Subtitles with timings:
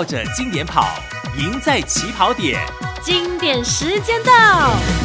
[0.00, 0.88] 绕着经典跑，
[1.36, 2.58] 赢在起跑点。
[3.02, 4.32] 经典时间到，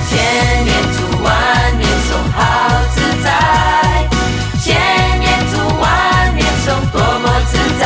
[0.08, 4.08] 千年读万年诵，好自在。
[4.64, 7.84] 千年读万年诵，多么自在。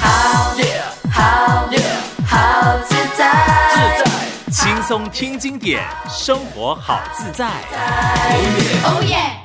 [0.00, 0.54] 好，
[1.10, 1.66] 好，
[2.24, 3.26] 好自在。
[3.74, 7.46] 自在，轻松听经典，生活好自在。
[8.84, 9.43] 哦耶！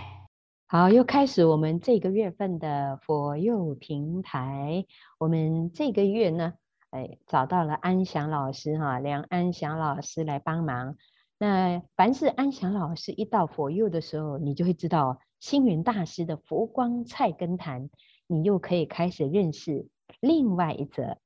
[0.71, 4.85] 好，又开始我们这个月份的佛佑平台。
[5.17, 6.53] 我们这个月呢，
[6.91, 10.95] 哎，找到了安祥老师哈，梁安祥老师来帮忙。
[11.39, 17.89] 那凡是安祥老师一到佛佑的时候，你就会知道星云大师的佛光菜根谭，
[18.27, 19.87] 你又可以开始认识
[20.19, 21.17] 另外一则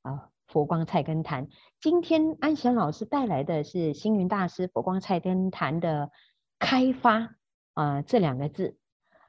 [0.00, 1.48] 啊佛光菜根谭。
[1.82, 6.10] 今天安祥老师带来的是星云大师佛光菜根谭的
[6.58, 7.36] 开发
[7.74, 8.78] 啊这两个字。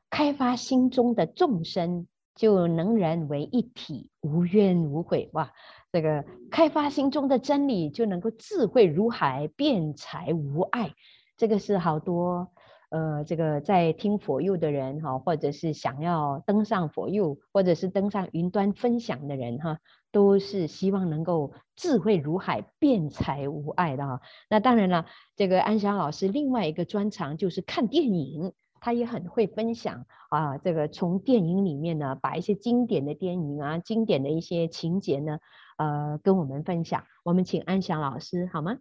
[0.09, 5.29] 开发心中的众生，就能人为一体，无怨无悔。
[5.33, 5.51] 哇，
[5.91, 10.93] 这个开发心中的真理，就能够智慧如海，辩才无碍。
[11.35, 12.49] 这个是好多
[12.89, 19.79] 呃，这个在听佛佑的人哈，或者是想要登上佛佑，或者是登上云端分享的人哈，
[20.11, 24.21] 都是希望能够智慧如海，辩才无碍的哈。
[24.49, 25.05] 那当然了，
[25.35, 28.53] 这个安祥老师另外一个专长就是看电影。
[28.81, 35.39] 他也很会分享啊，这个从电影里面呢，把一些经典的电影啊、经典的一些情节呢，
[35.77, 37.05] 呃，跟我们分享。
[37.23, 38.77] 我们请安祥老师好吗？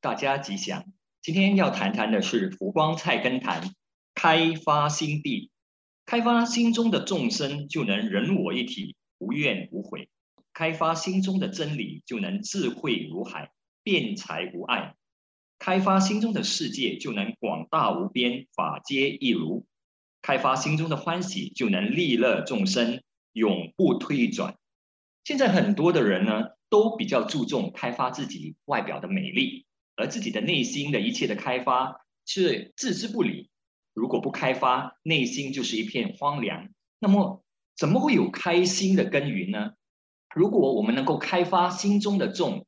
[0.00, 0.84] 大家吉祥。
[1.20, 3.74] 今天要谈谈的是佛光菜根谭，
[4.14, 5.50] 开发心地，
[6.06, 10.08] 开发心中的众生，就能人我一体，无怨无悔；
[10.54, 13.50] 开发心中的真理，就能智慧如海，
[13.82, 14.94] 辩才无碍。
[15.58, 19.64] 开发心中的世界，就能广大无边，法皆一如；
[20.22, 24.56] 开发心中的欢喜，就能利乐众生，永不退转。
[25.24, 29.66] 现在很多的人呢，都比较注重开发自己外表的美丽，
[29.96, 33.50] 而自己的内心的一切的开发却置之不理。
[33.94, 36.68] 如果不开发，内心就是一片荒凉。
[37.00, 37.42] 那么，
[37.76, 39.72] 怎么会有开心的耕耘呢？
[40.34, 42.64] 如果我们能够开发心中的众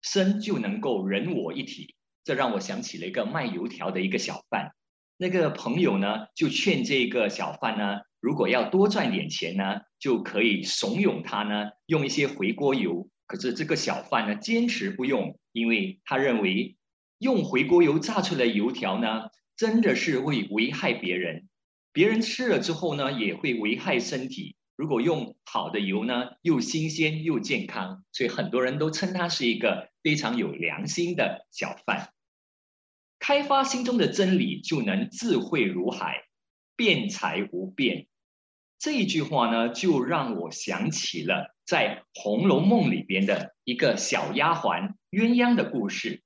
[0.00, 1.94] 生，就能够人我一体。
[2.24, 4.70] 这让我想起了一个卖油条的一个小贩，
[5.16, 13.08] 那个朋友呢，就劝这个小贩呢，如果要多赚点钱呢，就可以怂恿他呢，用一些回锅油。
[13.26, 16.76] 可是这个小贩呢，坚持不用，因为他认为
[17.18, 21.48] 用回锅油炸出来油条呢，真的是会危害别人，
[21.92, 24.56] 别人吃了之后呢，也会危害身体。
[24.80, 29.90] 如果用好的油呢，又新鲜又健康，所以很多人都称他是一个。
[30.02, 32.14] 非常有良心的小贩，
[33.18, 36.24] 开发心中的真理，就能智慧如海，
[36.74, 38.06] 辩才无变。
[38.78, 46.22] 这一句话呢，就让我想起了在《红楼梦》里边的一个小丫鬟鸳鸯的故事。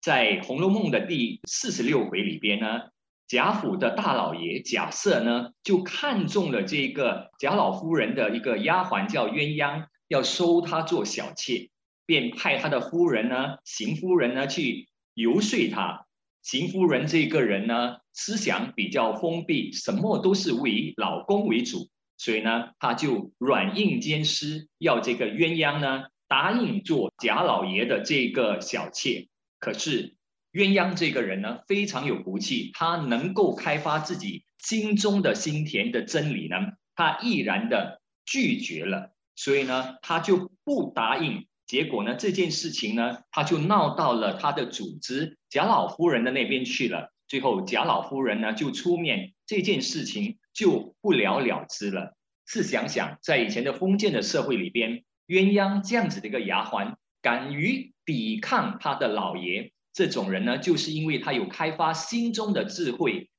[0.00, 2.80] 在《红楼梦》的第四十六回里边呢，
[3.28, 11.70] 贾府的大老爷贾赦呢，就看中了这个贾老夫人的一个丫鬟叫鸳鸯，要收她做小妾。
[12.06, 16.06] 便派他的夫人呢，邢夫人呢去游说他。
[16.42, 29.28] 邢夫人这个人呢，思想比较封闭，什么都是为老公为主，所以呢，他就软硬兼施，要这个鸳鸯呢答应做贾老爷的这个小妾。
[29.60, 30.16] 可是
[30.52, 36.56] 鸳鸯这个人呢，非常有骨气，他能够开发自己心中的心田的真理呢，
[36.94, 41.46] 他毅然的拒绝了，所以呢，他就不答应。
[41.66, 47.12] 结果呢，这件事情呢，他就闹到了他的主子贾老夫人的那边去了。
[47.26, 52.16] 最后，贾老夫人呢就出面，这件事情就不了了之了。
[52.46, 63.30] 试想想，在以前的封建的社会里边，鸳鸯这样子的一个丫鬟，敢于抵抗他的老爷，这种人呢，就是因为他有开发心中的智慧，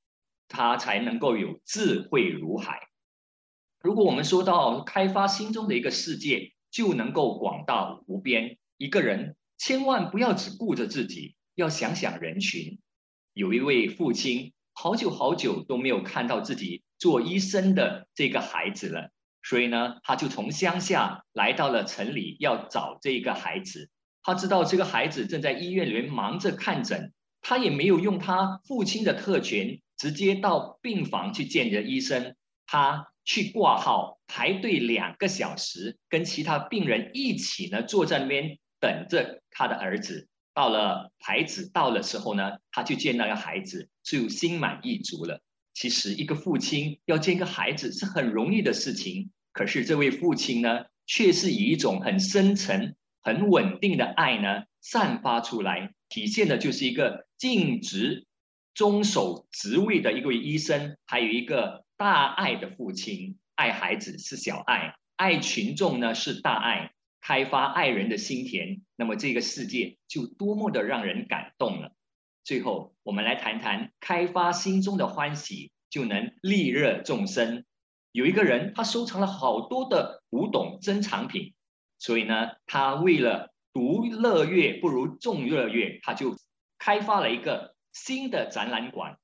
[0.50, 2.82] 他才能够有智慧如海。
[3.82, 8.58] 如果我们说到开发心中的一个世界，就能够广大无边。
[8.76, 12.78] 一个人千万不要只顾着自己，要想想人群。
[13.32, 19.12] 有一位父亲，好久好久都没有看到自己做医生的这个孩子了，
[19.44, 23.90] 所以呢，他就从乡下来到了城里，要找这个孩子。
[24.22, 32.36] 他知道这个孩子正在医院里面忙着看诊，他也没有用他父亲的特权，直接到病房去见着医生。
[32.66, 40.28] 他去挂号排队两个小时，跟其他病人一起呢坐在那边等着他的儿子。
[40.54, 45.42] 到了孩子到了时候呢，他去见那个孩子，就心满意足了。
[45.74, 52.96] 其实一个父亲要见一个孩子是很容易的事情，可是这位父亲呢，却是以一种很深沉、
[53.30, 58.26] 很稳定的爱呢散发出来，体现的就是一个尽职、
[58.74, 63.38] 遵守职位的一位医生，还有一个大爱的父亲。
[63.54, 66.92] 爱孩子是小爱，爱群众呢是大爱，
[67.22, 71.92] 开发爱人的心田，那么这个世界就多么的让人感动了。
[72.44, 77.64] 最后，我们来谈谈开发心中的欢喜，就能利乐众生。
[78.12, 81.54] 有一个人，他收藏了好多的古董珍藏品，
[82.00, 86.36] 所以呢，他为了独乐乐不如众乐乐，他就
[86.80, 89.18] 开发了一个新的展览馆，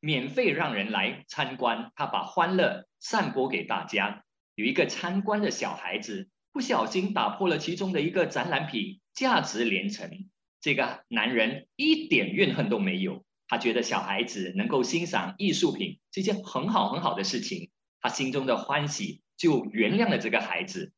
[0.00, 1.92] 免费让人来参观。
[1.94, 4.24] 他把欢乐散播给大家。
[4.56, 10.28] 有一个参观的小孩子不小心打破了其中的一个展览品，价值连城。
[10.60, 17.70] 这个男人一点怨恨都没有，他觉得小孩子能够欣赏艺术品是件很好很好的事情。
[18.00, 20.92] 他心中的欢喜就原谅了这个孩子，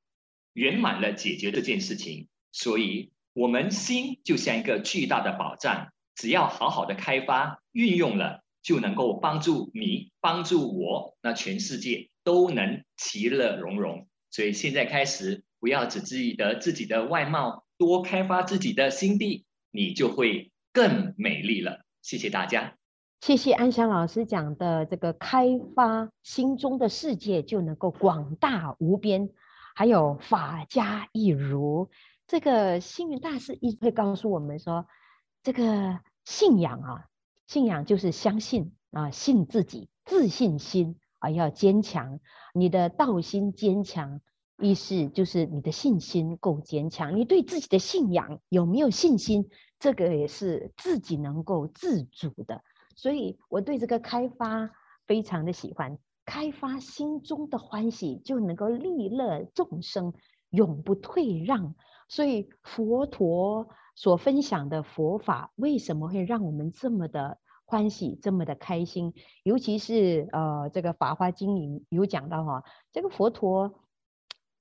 [0.53, 2.29] 圆满了解决这件事情。
[2.53, 14.07] 所以，我们心就像一个巨大的宝藏，只要好好的开发运用了，就能够帮助你，帮助我，那全世界都能其乐融融。
[14.31, 21.85] 所以，现在开始，不要只记得自己的外貌，多开发自己的心地，你就会更美丽了。
[22.03, 22.77] 谢谢大家。
[23.21, 29.29] 谢谢安祥老师讲的这个开发心中的世界就能够广大无边，
[29.81, 31.89] 还有法家亦如。
[32.27, 34.87] 这个星云大师一直会告诉我们说，
[35.43, 37.07] 这个信仰啊，
[37.47, 42.21] 信仰就是相信啊，信自己，自信心啊要坚强，
[42.53, 44.21] 你的道心坚强，
[44.59, 49.49] 意思就是你的信心够坚强，你对自己的信仰有没有信心，
[49.79, 52.63] 这个也是自己能够自主的。
[52.97, 54.73] 所以我对这个开发
[55.07, 60.13] 非常的喜欢，开发心中的欢喜，就能够利乐众生，
[60.51, 61.75] 永不退让。
[62.09, 69.15] 所以佛陀所分享的佛法，为什么会让我们这么的欢喜，这么的开心？
[69.43, 73.81] 尤其是呃，这个《法华经》里有讲到哈，这个佛陀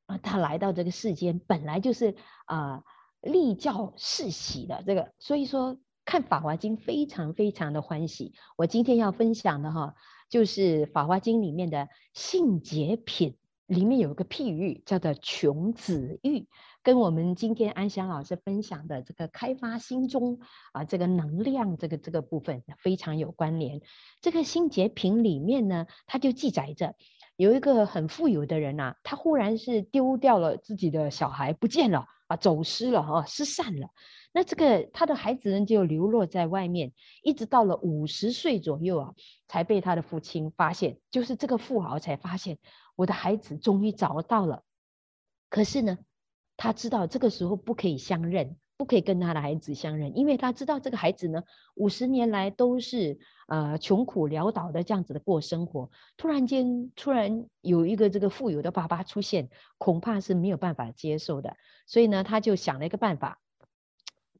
[0.08, 2.16] 啊，他来到这个世间，本来就是
[2.46, 2.84] 啊，
[3.22, 5.78] 立教示喜的这个，所以说。
[6.06, 8.34] 看《法华经》非常非常的欢喜。
[8.58, 9.94] 我今天要分享的哈，
[10.30, 13.36] 就是《法华经》里面的性洁品，
[13.66, 16.48] 里面有一个譬喻，叫做穷子喻，
[16.84, 20.40] 跟我们今天安祥老师分享的这个开发心中
[20.72, 23.82] 啊这个能量这个这个部分非常有关联。
[24.22, 26.96] 这个性洁品里面呢，它就记载着
[27.36, 33.90] 有一个很富有的人呐、他忽然是丢掉了自己的小孩，不见了啊，走失了啊，失散了。
[34.32, 36.94] 那这个他的孩子呢，就流落在外面，
[37.24, 39.14] 一直到了五十岁左右啊，
[39.48, 41.00] 才被他的父亲发现。
[41.10, 42.60] 就是这个富豪才发现，
[42.96, 44.64] 我的孩子终于找到了。
[45.50, 45.98] 可是呢，
[46.56, 51.44] 他知道这个时候不可以相认，不可以跟他的孩子相认，因为他知道这个孩子呢，
[51.76, 55.92] 五十年来都是呃穷苦潦倒的这样子的过生活。
[56.16, 61.58] 突然间，突然有一个这个富有的爸爸出现，恐怕是没有办法接受的。
[61.88, 63.42] 所以呢，他就想了一个办法。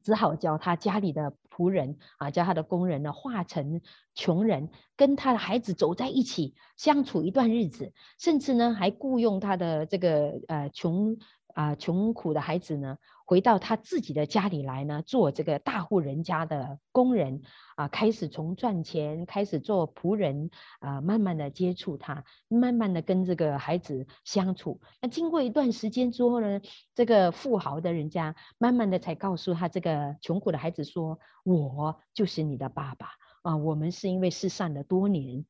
[0.02, 3.82] 只好叫他家里的仆人啊，叫他的工人呢，化成
[4.14, 11.18] 穷人，跟他的孩子走在一起，相处一段日子，甚至呢，还雇佣他的这个呃穷
[11.52, 12.96] 啊、穷苦的孩子呢。
[13.30, 17.42] 回到他自己的家里来呢，做这个大户人家的工人
[17.76, 24.80] 啊，开始从赚钱开始做仆人啊，慢慢的接触他，慢慢的跟这个孩子相处。
[25.00, 26.60] 那经过一段时间之后呢，
[26.96, 33.10] 这个富豪的人家慢慢的才告诉他这个穷苦的孩子说：“我就是你的爸爸
[33.42, 35.46] 啊，我们是因为失散了多年。”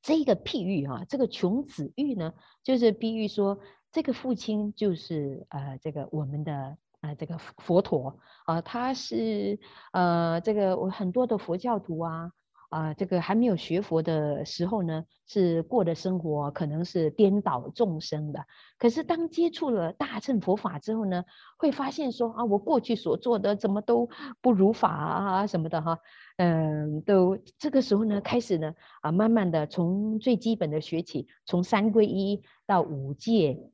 [0.00, 3.58] 这个譬喻啊，这个穷子喻呢，就是比喻说
[3.90, 6.78] 这个父亲就是呃这个我们的。
[7.04, 9.58] 啊，这个佛陀啊，他是
[9.92, 12.30] 呃，这个我很多的佛教徒啊，
[12.70, 18.46] 啊，这个还没有学佛的时候呢，是过的生活可能是颠倒众生的。
[18.78, 21.24] 可是当接触了大乘佛法之后呢，
[21.58, 24.08] 会发现说啊，我过去所做的怎么都
[24.40, 25.98] 不如法啊什么的哈，
[26.38, 33.70] 嗯，都这个时候呢，开始呢啊，慢慢的从最基本的学起，从三皈依到五戒。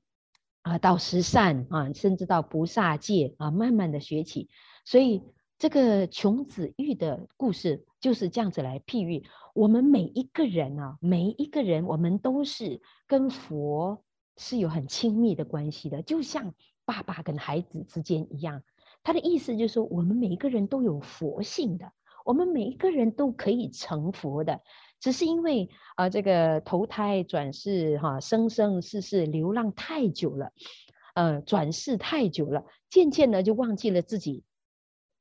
[0.71, 4.49] 啊，到十善啊，甚至到菩萨戒啊，慢慢的学起。
[4.85, 5.21] 所以
[5.59, 9.25] 这个穷子玉的故事就是这样子来譬喻。
[9.53, 14.05] 我们每一个人啊，每一个人，我们都是跟佛
[14.37, 18.63] 是有很亲密的关系的，就像爸爸跟孩子之间一样。
[19.03, 21.91] 他的意思就是说，我们每一个人都有佛性的，
[22.25, 24.61] 我们每一个人都可以成佛的。
[25.01, 30.53] 只是因为啊、这个投胎转世哈、生生世世流浪太久了，
[31.15, 34.45] 呃转世太久了，渐渐的就忘记了自己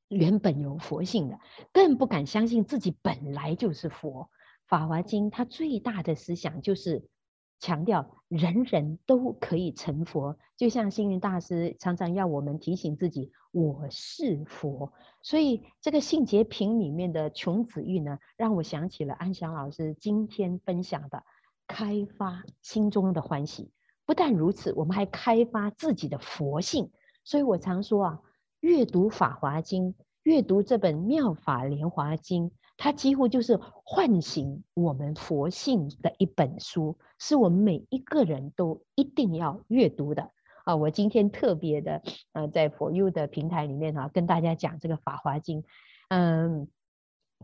[0.07, 1.39] 原本有佛性的，
[1.71, 4.29] 更不敢相信自己本来就是佛。
[4.67, 7.07] 法华经它最大的思想就是
[7.59, 14.93] 强调人人都可以成佛，就像星云大师常常要我们提醒自己，我是佛。
[15.21, 21.23] 所以这个信解品里面的穷子玉呢，让我想起了安祥老师今天分享的
[21.67, 23.71] 开发心中的欢喜。
[24.05, 26.91] 不但如此，我们还开发自己的佛性。
[27.25, 28.21] 所以我常说啊，
[28.61, 32.49] 阅读《法华经》，阅读这本《妙法莲华经》，
[32.79, 40.31] 它几乎就是唤醒我们佛性的一本书，是我们每一个人都一定要阅读的
[40.63, 40.77] 啊！
[40.77, 45.61] 我今天特别的呃，在佛佑的平台里面啊，跟大家讲这个《法华经》，
[46.07, 46.67] 嗯。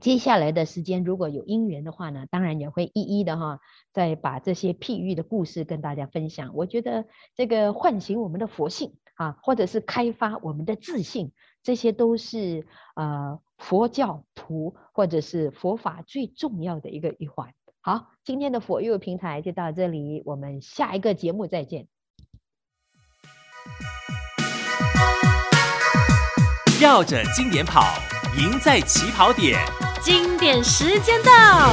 [0.01, 3.62] 接下来的时间，如果有因缘的话呢，当然也会一一的哈，
[3.94, 6.54] 再把这些譬喻的故事跟大家分享。
[6.54, 11.32] 我觉得这个唤醒我们的佛性啊，或者是开发我们的自信，
[11.63, 17.54] 这些都是呃佛教徒或者是佛法最重要的一个一环。
[17.82, 21.88] 好，今天的佛佑平台就到这里，我们下一个节目再见。
[26.82, 27.82] 绕着经典跑，
[28.38, 29.60] 赢在起跑点。
[30.02, 31.70] 经典时间到，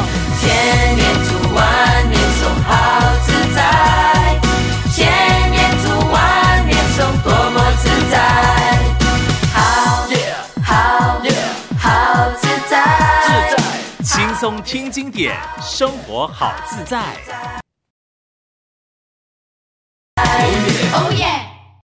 [14.43, 16.99] 松听经典，生活好自在。
[20.17, 21.42] 哦耶！